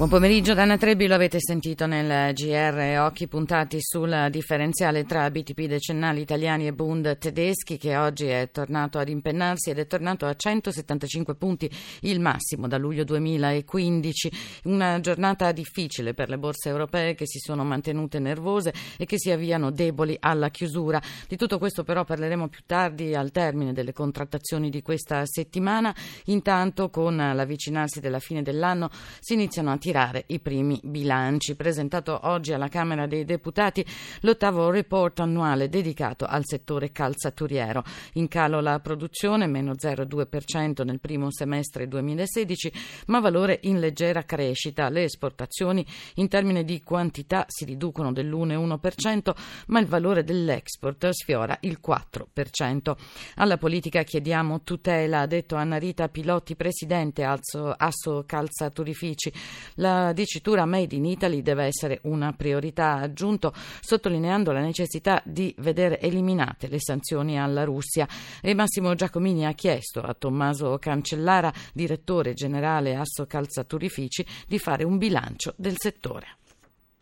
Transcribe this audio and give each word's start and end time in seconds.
Buon 0.00 0.12
pomeriggio, 0.12 0.54
Dana 0.54 0.78
Trebbi, 0.78 1.06
lo 1.06 1.14
avete 1.14 1.36
sentito 1.40 1.84
nel 1.84 2.32
GR, 2.32 2.98
occhi 3.00 3.28
puntati 3.28 3.76
sul 3.82 4.28
differenziale 4.30 5.04
tra 5.04 5.30
BTP 5.30 5.66
decennali 5.66 6.22
italiani 6.22 6.66
e 6.66 6.72
Bund 6.72 7.18
tedeschi 7.18 7.76
che 7.76 7.98
oggi 7.98 8.24
è 8.24 8.48
tornato 8.50 8.98
ad 8.98 9.10
impennarsi 9.10 9.68
ed 9.68 9.78
è 9.78 9.86
tornato 9.86 10.24
a 10.24 10.34
175 10.34 11.34
punti, 11.34 11.70
il 12.00 12.18
massimo 12.18 12.66
da 12.66 12.78
luglio 12.78 13.04
2015. 13.04 14.32
Una 14.64 15.00
giornata 15.00 15.52
difficile 15.52 16.14
per 16.14 16.30
le 16.30 16.38
borse 16.38 16.70
europee 16.70 17.14
che 17.14 17.26
si 17.26 17.38
sono 17.38 17.62
mantenute 17.62 18.20
nervose 18.20 18.72
e 18.96 19.04
che 19.04 19.18
si 19.18 19.30
avviano 19.30 19.70
deboli 19.70 20.16
alla 20.18 20.48
chiusura. 20.48 20.98
Di 21.28 21.36
tutto 21.36 21.58
questo 21.58 21.84
però 21.84 22.04
parleremo 22.04 22.48
più 22.48 22.62
tardi 22.64 23.14
al 23.14 23.30
termine 23.32 23.74
delle 23.74 23.92
contrattazioni 23.92 24.70
di 24.70 24.80
questa 24.80 25.26
settimana. 25.26 25.94
Intanto 26.24 26.88
con 26.88 27.16
l'avvicinarsi 27.16 28.00
della 28.00 28.18
fine 28.18 28.40
dell'anno 28.40 28.88
si 29.20 29.34
iniziano 29.34 29.70
a 29.70 29.76
tirare 29.76 29.88
tirare 29.90 30.22
i 30.28 30.38
primi 30.38 30.78
bilanci. 30.84 31.56
Presentato 31.56 32.20
oggi 32.22 32.52
alla 32.52 32.68
Camera 32.68 33.08
dei 33.08 33.24
Deputati 33.24 33.84
l'ottavo 34.20 34.70
report 34.70 35.18
annuale 35.18 35.68
dedicato 35.68 36.26
al 36.26 36.42
settore 36.44 36.92
calzaturiero. 36.92 37.82
In 38.12 38.28
calo 38.28 38.60
la 38.60 38.78
produzione, 38.78 39.48
meno 39.48 39.72
0,2% 39.72 40.84
nel 40.84 41.00
primo 41.00 41.32
semestre 41.32 41.88
2016, 41.88 42.72
ma 43.06 43.18
valore 43.18 43.58
in 43.62 43.80
leggera 43.80 44.22
crescita. 44.22 44.88
Le 44.90 45.02
esportazioni 45.02 45.84
in 46.14 46.28
termini 46.28 46.64
di 46.64 46.80
quantità 46.84 47.44
si 47.48 47.64
riducono 47.64 48.12
dell'1,1%, 48.12 49.32
ma 49.66 49.80
il 49.80 49.86
valore 49.86 50.22
dell'export 50.22 51.08
sfiora 51.08 51.56
il 51.62 51.80
4%. 51.84 52.96
Alla 53.36 53.56
politica 53.56 54.04
chiediamo 54.04 54.62
tutela, 54.62 55.22
ha 55.22 55.26
detto 55.26 55.56
Anna 55.56 55.78
Rita 55.78 56.08
Pilotti, 56.08 56.54
presidente 56.54 57.24
Asso, 57.24 58.22
Calzaturifici. 58.24 59.32
La 59.80 60.12
dicitura 60.12 60.66
Made 60.66 60.94
in 60.94 61.06
Italy 61.06 61.40
deve 61.40 61.64
essere 61.64 62.00
una 62.02 62.34
priorità, 62.34 62.96
ha 62.96 63.00
aggiunto, 63.00 63.54
sottolineando 63.80 64.52
la 64.52 64.60
necessità 64.60 65.22
di 65.24 65.54
vedere 65.58 65.98
eliminate 66.00 66.68
le 66.68 66.78
sanzioni 66.78 67.40
alla 67.40 67.64
Russia. 67.64 68.06
E 68.42 68.52
Massimo 68.52 68.94
Giacomini 68.94 69.46
ha 69.46 69.52
chiesto 69.52 70.02
a 70.02 70.12
Tommaso 70.12 70.76
Cancellara, 70.78 71.50
direttore 71.72 72.34
generale 72.34 72.94
Asso 72.94 73.24
Calzaturifici, 73.24 74.24
di 74.46 74.58
fare 74.58 74.84
un 74.84 74.98
bilancio 74.98 75.54
del 75.56 75.76
settore. 75.78 76.39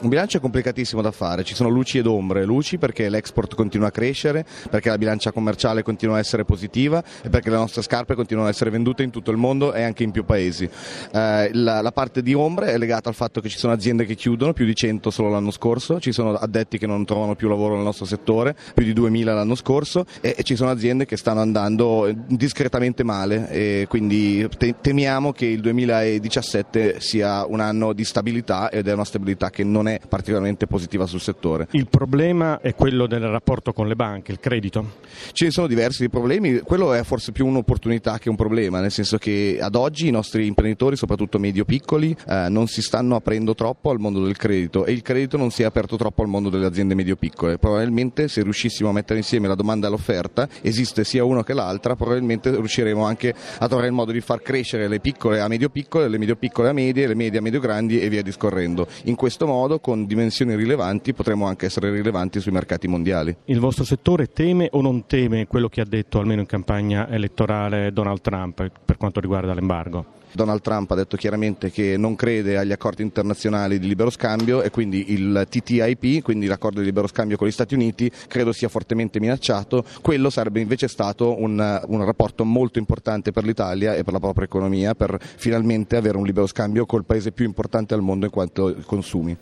Un 0.00 0.08
bilancio 0.08 0.38
è 0.38 0.40
complicatissimo 0.40 1.02
da 1.02 1.12
fare, 1.12 1.44
ci 1.44 1.54
sono 1.54 1.68
luci 1.68 1.98
ed 1.98 2.06
ombre, 2.06 2.44
luci 2.44 2.78
perché 2.78 3.10
l'export 3.10 3.54
continua 3.54 3.88
a 3.88 3.90
crescere, 3.90 4.44
perché 4.68 4.88
la 4.88 4.96
bilancia 4.96 5.32
commerciale 5.32 5.82
continua 5.82 6.16
a 6.16 6.18
essere 6.18 6.44
positiva 6.44 7.04
e 7.22 7.28
perché 7.28 7.50
le 7.50 7.56
nostre 7.56 7.82
scarpe 7.82 8.14
continuano 8.14 8.48
ad 8.48 8.54
essere 8.54 8.70
vendute 8.70 9.04
in 9.04 9.10
tutto 9.10 9.30
il 9.30 9.36
mondo 9.36 9.72
e 9.74 9.82
anche 9.82 10.02
in 10.02 10.10
più 10.10 10.24
paesi. 10.24 10.64
Eh, 10.64 11.50
la, 11.52 11.82
la, 11.82 11.92
parte 11.92 12.22
di 12.22 12.32
ombre 12.34 12.72
è 12.72 12.78
legata 12.78 13.10
al 13.10 13.14
fatto 13.14 13.40
che 13.40 13.50
ci 13.50 13.58
sono 13.58 13.74
aziende 13.74 14.04
che 14.06 14.14
chiudono, 14.16 14.54
più 14.54 14.64
di 14.64 14.74
100 14.74 15.10
solo 15.10 15.28
l'anno 15.28 15.52
scorso, 15.52 16.00
ci 16.00 16.10
sono 16.10 16.34
addetti 16.34 16.78
che 16.78 16.86
non 16.88 17.04
trovano 17.04 17.36
più 17.36 17.48
lavoro 17.48 17.74
nel 17.74 17.84
nostro 17.84 18.06
settore, 18.06 18.56
più 18.74 18.84
di 18.84 18.94
2000 18.94 19.34
l'anno 19.34 19.54
scorso 19.54 20.06
e, 20.20 20.34
e 20.36 20.42
ci 20.42 20.56
sono 20.56 20.70
aziende 20.70 21.04
che 21.04 21.18
stanno 21.18 21.42
andando 21.42 22.10
discretamente 22.26 23.04
male 23.04 23.48
e 23.50 23.86
quindi 23.88 24.48
te, 24.56 24.74
temiamo 24.80 25.32
che 25.32 25.46
il 25.46 25.60
2017 25.60 26.98
sia 26.98 27.46
un 27.46 27.60
anno 27.60 27.92
di 27.92 28.04
stabilità 28.04 28.68
ed 28.68 28.88
è 28.88 28.92
una 28.92 29.04
stabilità 29.04 29.50
che 29.50 29.62
non 29.62 29.81
non 29.82 29.88
è 29.88 30.00
particolarmente 30.08 30.68
positiva 30.68 31.06
sul 31.06 31.20
settore. 31.20 31.66
Il 31.72 31.88
problema 31.88 32.60
è 32.60 32.74
quello 32.74 33.06
del 33.06 33.26
rapporto 33.26 33.72
con 33.72 33.88
le 33.88 33.96
banche, 33.96 34.30
il 34.30 34.38
credito? 34.38 35.00
Ce 35.32 35.46
ne 35.46 35.50
sono 35.50 35.66
diversi 35.66 36.08
problemi, 36.08 36.60
quello 36.60 36.92
è 36.92 37.02
forse 37.02 37.32
più 37.32 37.46
un'opportunità 37.46 38.18
che 38.18 38.28
un 38.28 38.36
problema, 38.36 38.80
nel 38.80 38.92
senso 38.92 39.18
che 39.18 39.58
ad 39.60 39.74
oggi 39.74 40.06
i 40.06 40.10
nostri 40.10 40.46
imprenditori, 40.46 40.94
soprattutto 40.96 41.38
medio-piccoli, 41.38 42.16
eh, 42.28 42.46
non 42.48 42.68
si 42.68 42.80
stanno 42.80 43.16
aprendo 43.16 43.54
troppo 43.54 43.90
al 43.90 43.98
mondo 43.98 44.24
del 44.24 44.36
credito 44.36 44.84
e 44.84 44.92
il 44.92 45.02
credito 45.02 45.36
non 45.36 45.50
si 45.50 45.62
è 45.62 45.64
aperto 45.64 45.96
troppo 45.96 46.22
al 46.22 46.28
mondo 46.28 46.48
delle 46.48 46.66
aziende 46.66 46.94
medio-piccole. 46.94 47.58
Probabilmente 47.58 48.28
se 48.28 48.42
riuscissimo 48.42 48.88
a 48.88 48.92
mettere 48.92 49.18
insieme 49.18 49.48
la 49.48 49.56
domanda 49.56 49.88
e 49.88 49.90
l'offerta, 49.90 50.48
esiste 50.60 51.02
sia 51.02 51.24
uno 51.24 51.42
che 51.42 51.54
l'altra, 51.54 51.96
probabilmente 51.96 52.50
riusciremo 52.50 53.04
anche 53.04 53.34
a 53.58 53.66
trovare 53.66 53.88
il 53.88 53.94
modo 53.94 54.12
di 54.12 54.20
far 54.20 54.42
crescere 54.42 54.86
le 54.86 55.00
piccole 55.00 55.40
a 55.40 55.48
medio-piccole, 55.48 56.08
le 56.08 56.18
medio-piccole 56.18 56.68
a 56.68 56.72
medie, 56.72 57.08
le 57.08 57.14
medie 57.14 57.40
a 57.40 57.42
medio-grandi 57.42 58.00
e 58.00 58.08
via 58.08 58.22
discorrendo. 58.22 58.86
In 59.04 59.16
questo 59.16 59.46
modo 59.46 59.71
modo, 59.72 59.78
con 59.78 60.06
dimensioni 60.06 60.54
rilevanti, 60.54 61.14
potremo 61.14 61.46
anche 61.46 61.66
essere 61.66 61.90
rilevanti 61.90 62.40
sui 62.40 62.52
mercati 62.52 62.88
mondiali. 62.88 63.34
Il 63.46 63.60
vostro 63.60 63.84
settore 63.84 64.26
teme 64.26 64.68
o 64.72 64.80
non 64.80 65.06
teme 65.06 65.46
quello 65.46 65.68
che 65.68 65.80
ha 65.80 65.86
detto 65.86 66.18
almeno 66.18 66.40
in 66.40 66.46
campagna 66.46 67.08
elettorale 67.08 67.92
Donald 67.92 68.20
Trump 68.20 68.70
per 68.84 68.96
quanto 68.96 69.20
riguarda 69.20 69.54
l'embargo? 69.54 70.20
Donald 70.34 70.62
Trump 70.62 70.90
ha 70.90 70.94
detto 70.94 71.18
chiaramente 71.18 71.70
che 71.70 71.98
non 71.98 72.14
crede 72.14 72.56
agli 72.56 72.72
accordi 72.72 73.02
internazionali 73.02 73.78
di 73.78 73.86
libero 73.86 74.08
scambio 74.08 74.62
e 74.62 74.70
quindi 74.70 75.12
il 75.12 75.46
TTIP, 75.46 76.22
quindi 76.22 76.46
l'accordo 76.46 76.80
di 76.80 76.86
libero 76.86 77.06
scambio 77.06 77.36
con 77.36 77.46
gli 77.46 77.50
Stati 77.50 77.74
Uniti, 77.74 78.10
credo 78.28 78.50
sia 78.52 78.68
fortemente 78.68 79.20
minacciato. 79.20 79.84
Quello 80.00 80.30
sarebbe 80.30 80.60
invece 80.60 80.88
stato 80.88 81.38
un, 81.38 81.82
un 81.86 82.04
rapporto 82.04 82.46
molto 82.46 82.78
importante 82.78 83.30
per 83.30 83.44
l'Italia 83.44 83.94
e 83.94 84.04
per 84.04 84.14
la 84.14 84.20
propria 84.20 84.46
economia 84.46 84.94
per 84.94 85.18
finalmente 85.20 85.96
avere 85.96 86.16
un 86.16 86.24
libero 86.24 86.46
scambio 86.46 86.86
col 86.86 87.04
paese 87.04 87.32
più 87.32 87.44
importante 87.44 87.92
al 87.92 88.00
mondo 88.00 88.24
in 88.24 88.30
quanto 88.30 88.74
consumi. 88.86 89.36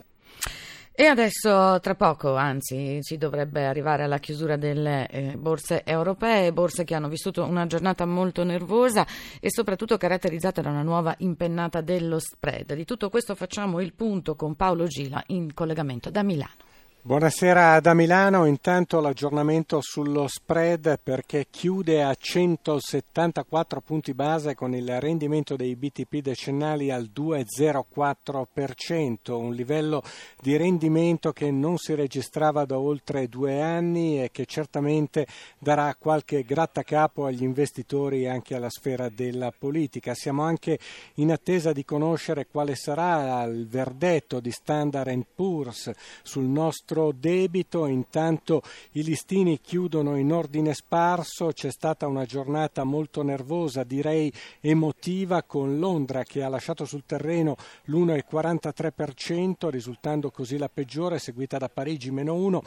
E 0.92 1.06
adesso, 1.06 1.78
tra 1.80 1.94
poco, 1.94 2.34
anzi, 2.34 2.98
si 3.00 3.16
dovrebbe 3.16 3.64
arrivare 3.64 4.02
alla 4.02 4.18
chiusura 4.18 4.56
delle 4.56 5.08
eh, 5.08 5.36
borse 5.36 5.82
europee, 5.84 6.52
borse 6.52 6.84
che 6.84 6.94
hanno 6.94 7.08
vissuto 7.08 7.44
una 7.44 7.66
giornata 7.66 8.04
molto 8.04 8.44
nervosa 8.44 9.06
e 9.40 9.50
soprattutto 9.50 9.96
caratterizzata 9.96 10.60
da 10.60 10.68
una 10.68 10.82
nuova 10.82 11.14
impennata 11.18 11.80
dello 11.80 12.18
spread. 12.18 12.74
Di 12.74 12.84
tutto 12.84 13.08
questo 13.08 13.34
facciamo 13.34 13.80
il 13.80 13.94
punto 13.94 14.34
con 14.34 14.56
Paolo 14.56 14.86
Gila 14.86 15.22
in 15.28 15.54
collegamento 15.54 16.10
da 16.10 16.22
Milano. 16.22 16.69
Buonasera 17.02 17.80
da 17.80 17.94
Milano, 17.94 18.44
intanto 18.44 19.00
l'aggiornamento 19.00 19.80
sullo 19.80 20.28
spread 20.28 21.00
perché 21.02 21.46
chiude 21.48 22.02
a 22.02 22.14
174 22.14 23.80
punti 23.80 24.12
base 24.12 24.54
con 24.54 24.74
il 24.74 25.00
rendimento 25.00 25.56
dei 25.56 25.76
BTP 25.76 26.16
decennali 26.16 26.90
al 26.90 27.10
2,04%, 27.10 29.32
un 29.32 29.54
livello 29.54 30.02
di 30.42 30.58
rendimento 30.58 31.32
che 31.32 31.50
non 31.50 31.78
si 31.78 31.94
registrava 31.94 32.66
da 32.66 32.78
oltre 32.78 33.28
due 33.28 33.62
anni 33.62 34.22
e 34.22 34.30
che 34.30 34.44
certamente 34.44 35.26
darà 35.58 35.96
qualche 35.98 36.42
grattacapo 36.42 37.24
agli 37.24 37.44
investitori 37.44 38.24
e 38.24 38.28
anche 38.28 38.54
alla 38.54 38.68
sfera 38.68 39.08
della 39.08 39.54
politica. 39.58 40.12
Siamo 40.12 40.42
anche 40.42 40.78
in 41.14 41.32
attesa 41.32 41.72
di 41.72 41.82
conoscere 41.82 42.46
quale 42.46 42.74
sarà 42.74 43.42
il 43.44 43.66
verdetto 43.66 44.38
di 44.38 44.50
Standard 44.50 45.24
Poor's 45.34 45.90
sul 46.22 46.44
nostro 46.44 46.88
nostro 46.90 47.12
debito, 47.12 47.86
intanto 47.86 48.62
i 48.92 49.04
listini 49.04 49.60
chiudono 49.60 50.16
in 50.16 50.32
ordine 50.32 50.72
sparso, 50.74 51.52
c'è 51.52 51.70
stata 51.70 52.08
una 52.08 52.24
giornata 52.24 52.82
molto 52.84 53.22
nervosa, 53.22 53.84
direi 53.84 54.32
emotiva, 54.60 55.42
con 55.44 55.78
Londra 55.78 56.24
che 56.24 56.42
ha 56.42 56.48
lasciato 56.48 56.84
sul 56.84 57.04
terreno 57.06 57.54
l'1,43%, 57.84 59.68
risultando 59.68 60.30
così 60.30 60.58
la 60.58 60.68
peggiore, 60.68 61.20
seguita 61.20 61.58
da 61.58 61.68
Parigi 61.68 62.10
meno 62.10 62.34
1. 62.34 62.60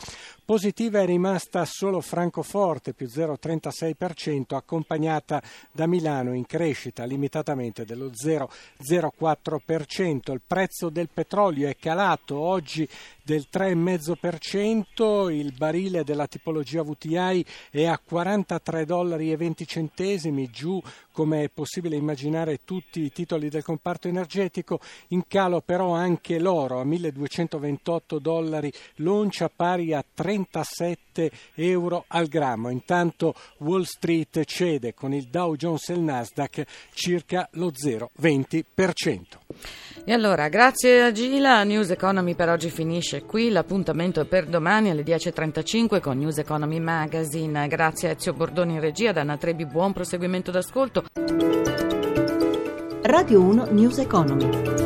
Positiva 0.45 1.01
è 1.01 1.05
rimasta 1.05 1.65
solo 1.65 1.99
Francoforte 1.99 2.93
più 2.93 3.07
0,36%, 3.07 4.55
accompagnata 4.55 5.43
da 5.71 5.85
Milano 5.87 6.33
in 6.33 6.45
crescita 6.45 7.03
limitatamente 7.03 7.83
dello 7.83 8.09
0,04%. 8.09 10.31
Il 10.31 10.41
prezzo 10.45 10.89
del 10.89 11.09
petrolio 11.13 11.67
è 11.67 11.75
calato 11.75 12.37
oggi 12.37 12.87
del 13.23 13.47
3,5%, 13.51 15.31
il 15.31 15.53
barile 15.57 16.03
della 16.03 16.27
tipologia 16.27 16.83
VTI 16.83 17.45
è 17.71 17.85
a 17.85 17.97
43 17.97 18.85
dollari 18.85 19.31
e 19.31 19.37
20 19.37 19.65
centesimi, 19.65 20.49
giù 20.49 20.81
come 21.11 21.43
è 21.43 21.49
possibile 21.49 21.95
immaginare 21.95 22.65
tutti 22.65 23.01
i 23.01 23.11
titoli 23.11 23.47
del 23.49 23.63
comparto 23.63 24.09
energetico, 24.09 24.79
in 25.09 25.25
calo 25.27 25.61
però 25.61 25.93
anche 25.93 26.37
l'oro 26.39 26.79
a 26.79 26.83
1228 26.83 28.19
dollari 28.19 28.73
l'oncia 28.95 29.49
pari 29.49 29.93
a 29.93 30.03
37 30.13 31.31
euro 31.55 32.03
al 32.07 32.27
grammo. 32.27 32.69
Intanto 32.69 33.35
Wall 33.59 33.83
Street 33.83 34.43
cede 34.43 34.93
con 34.93 35.13
il 35.13 35.27
Dow 35.27 35.55
Jones 35.55 35.89
e 35.89 35.93
il 35.93 36.01
Nasdaq 36.01 36.65
circa 36.93 37.47
lo 37.53 37.71
0,20%. 37.71 39.42
E 40.05 40.11
allora, 40.11 40.49
grazie 40.49 41.01
a 41.01 41.13
Gila, 41.13 41.63
News 41.63 41.89
Economy 41.89 42.35
per 42.35 42.49
oggi 42.49 42.69
finisce 42.69 43.23
qui, 43.23 43.49
l'appuntamento 43.49 44.19
è 44.19 44.25
per 44.25 44.47
domani 44.47 44.89
alle 44.89 45.01
10.35 45.01 46.01
con 46.01 46.17
News 46.17 46.39
Economy 46.39 46.79
Magazine. 46.79 47.69
Grazie 47.69 48.09
a 48.09 48.11
Ezio 48.11 48.33
Bordoni 48.33 48.73
in 48.73 48.81
regia, 48.81 49.13
da 49.13 49.21
Anna 49.21 49.37
Trebi, 49.37 49.65
buon 49.65 49.93
proseguimento 49.93 50.51
d'ascolto. 50.51 51.05
Radio 53.03 53.41
1 53.41 53.67
News 53.71 53.97
Economy. 53.99 54.82